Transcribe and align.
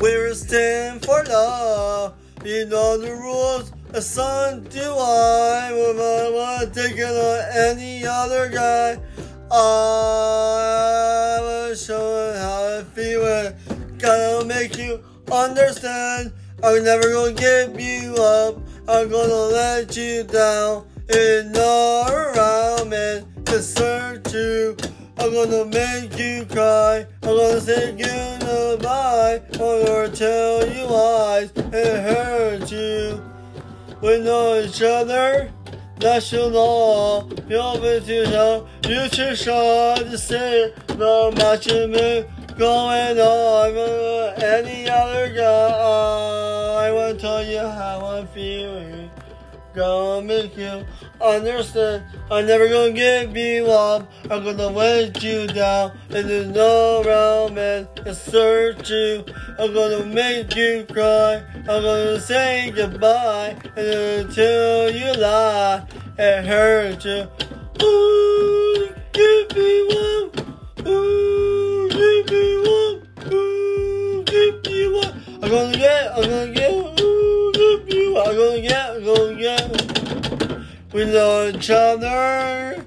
We're 0.00 0.32
stand 0.34 1.04
for 1.04 1.24
love. 1.24 2.14
You 2.44 2.66
know 2.66 2.98
the 2.98 3.10
rules. 3.16 3.72
A 3.94 4.00
son 4.00 4.62
do 4.70 4.80
I. 4.80 5.70
I 5.70 6.30
want 6.30 6.72
to 6.72 6.80
take 6.82 6.96
it 6.96 7.04
on 7.04 7.70
any 7.70 8.06
other 8.06 8.48
guy. 8.48 8.96
I 9.50 11.38
will 11.42 11.74
show 11.74 12.32
how 12.38 12.78
I 12.78 12.84
feel 12.94 13.22
it. 13.22 13.56
Gotta 13.98 14.44
make 14.44 14.78
you 14.78 15.02
understand. 15.32 16.32
I'm 16.62 16.84
never 16.84 17.12
gonna 17.12 17.32
give 17.32 17.80
you 17.80 18.14
up. 18.14 18.56
I'm 18.86 19.08
gonna 19.10 19.34
let 19.34 19.96
you 19.96 20.22
down. 20.22 20.86
In 21.08 21.50
the 21.52 22.04
around, 22.36 22.90
man. 22.90 23.26
To 23.46 23.60
search 23.60 24.32
you. 24.32 24.76
I'm 25.18 25.32
gonna 25.32 25.64
make 25.64 26.16
you 26.16 26.46
cry. 26.46 27.04
I'm 27.24 27.36
gonna 27.36 27.60
say 27.60 27.96
goodbye. 28.68 29.40
Gonna 29.56 30.08
tell 30.08 30.68
you 30.68 30.84
lies. 30.84 31.50
It 31.56 32.02
hurts 32.08 32.70
you. 32.70 33.22
We 34.02 34.20
know 34.20 34.60
each 34.60 34.82
other. 34.82 35.50
that's 35.98 36.32
National, 36.32 37.30
you'll 37.48 37.78
be 37.78 38.00
too 38.04 38.30
young. 38.30 38.68
You 38.84 39.08
should 39.08 39.38
try 39.38 39.96
to 39.98 40.18
say 40.18 40.72
no 40.96 41.30
much 41.32 41.66
of 41.68 41.90
me 41.90 42.24
going 42.58 43.18
on 43.18 43.74
with 43.74 44.42
any 44.42 44.88
other 44.88 45.34
guy. 45.34 46.86
I 46.86 46.92
wanna 46.92 47.14
tell 47.14 47.44
you 47.44 47.60
how 47.60 48.04
I'm 48.04 48.26
feeling. 48.28 49.10
Gonna 49.78 50.26
make 50.26 50.56
you 50.56 50.84
understand. 51.20 52.02
I'm 52.32 52.46
never 52.48 52.68
gonna 52.68 52.90
give 52.90 53.36
you 53.36 53.66
up. 53.66 54.10
I'm 54.28 54.42
gonna 54.42 54.66
let 54.66 55.22
you 55.22 55.46
down. 55.46 55.96
And 56.10 56.28
there's 56.28 56.48
no 56.48 57.04
romance 57.04 57.86
to 58.02 58.12
search 58.12 58.90
you. 58.90 59.24
I'm 59.56 59.72
gonna 59.72 60.04
make 60.04 60.56
you 60.56 60.84
cry. 60.92 61.44
I'm 61.68 61.82
gonna 61.84 62.18
say 62.18 62.72
goodbye. 62.74 63.54
And 63.76 64.26
until 64.26 64.90
you 64.90 65.12
lie, 65.14 65.86
it 66.18 66.44
hurts 66.44 67.04
you. 67.04 67.28
Ooh, 67.80 68.88
give 69.12 69.56
me 69.56 69.86
one. 69.94 70.88
Ooh, 70.88 71.88
give 71.88 72.30
me 72.32 72.46
one. 72.66 73.32
Ooh, 73.32 74.24
give 74.24 74.64
me 74.66 74.92
one. 74.92 75.22
I'm 75.40 75.50
gonna 75.50 75.76
get, 75.76 76.12
I'm 76.16 76.22
gonna 76.22 76.52
get, 76.52 76.57
We 80.98 81.04
know 81.04 81.46
each 81.54 81.70
other, 81.70 82.84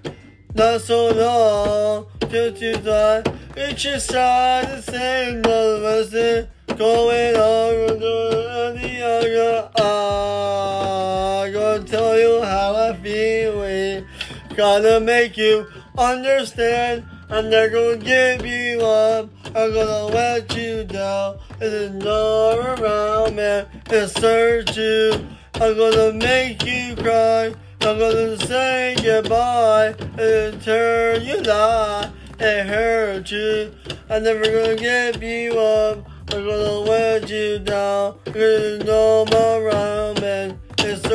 not 0.54 0.82
so 0.82 1.12
long. 1.14 2.08
Just 2.30 2.62
you 2.62 2.76
thought 2.76 3.34
each 3.56 3.88
side 4.02 4.68
the 4.68 4.82
same, 4.82 5.42
is 5.46 6.48
going 6.78 7.36
on 7.38 7.88
to 7.88 8.76
the 8.76 9.02
other. 9.02 9.70
I'm 9.78 11.54
gonna 11.54 11.84
tell 11.86 12.20
you 12.20 12.44
how 12.44 12.76
I 12.76 12.98
feel. 12.98 13.64
it. 13.64 14.04
Gotta 14.58 15.00
make 15.00 15.38
you 15.38 15.68
understand. 15.98 17.06
I'm 17.30 17.50
never 17.50 17.70
gonna 17.70 17.96
give 17.96 18.46
you 18.46 18.82
up. 18.82 19.30
I'm 19.56 19.74
gonna 19.74 20.08
let 20.08 20.54
you 20.58 20.84
down. 20.84 21.40
And 21.62 21.72
there's 21.72 21.92
no 21.92 22.60
around, 22.60 23.38
man. 23.38 23.68
And 23.90 24.12
search 24.12 24.76
you. 24.76 25.14
I'm 25.54 25.78
gonna 25.78 26.12
make 26.12 26.66
you. 26.66 26.91
I'm 27.92 28.00
gonna 28.00 28.38
say 28.48 28.96
goodbye 29.04 29.94
and 30.18 30.62
you 31.22 31.42
lie 31.42 32.10
and 32.40 32.70
hurt 32.70 33.30
you. 33.30 33.76
I'm 34.10 34.24
never 34.24 34.46
gonna 34.46 34.78
give 34.78 35.22
you 35.22 35.60
up. 35.60 35.98
I'm 36.32 36.46
gonna 36.46 36.72
let 36.72 37.30
you 37.30 37.60
down. 37.60 38.18
There's 38.24 38.82
no 38.86 39.26
more 39.26 39.64
around, 39.64 40.22
man. 40.22 40.58
And 40.78 41.06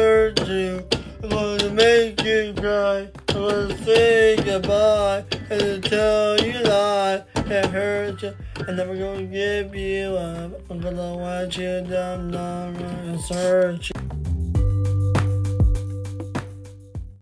you. 0.47 0.87
I'm 1.23 1.31
gonna 1.31 1.71
make 1.71 2.23
you 2.23 2.53
cry. 2.55 3.09
I'm 3.31 3.34
gonna 3.34 3.79
say 3.79 4.37
goodbye 4.37 5.25
and 5.49 5.83
tell 5.83 6.39
you 6.43 6.61
lie 6.61 7.25
and 7.37 7.73
hurt 7.73 8.23
you. 8.23 8.34
I'm 8.69 8.77
never 8.77 8.95
gonna 8.95 9.23
give 9.23 9.75
you 9.75 10.09
up. 10.09 10.61
I'm 10.71 10.81
gonna 10.83 11.15
let 11.15 11.56
you 11.56 11.81
down, 11.89 13.19
search 13.19 13.93
you. 13.95 14.25